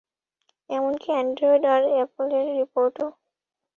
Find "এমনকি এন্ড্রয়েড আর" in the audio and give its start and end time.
0.69-1.81